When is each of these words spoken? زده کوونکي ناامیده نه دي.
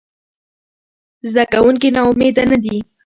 زده 1.31 1.43
کوونکي 1.53 1.87
ناامیده 1.95 2.43
نه 2.51 2.57
دي. 2.63 2.77